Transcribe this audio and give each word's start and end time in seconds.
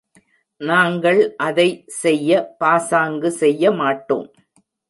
நாங்கள் 0.61 1.19
அதை 1.47 1.67
செய்ய 2.01 2.31
பாசாங்கு 2.57 3.31
செய்ய 3.41 3.71
மாட்டோம். 3.81 4.27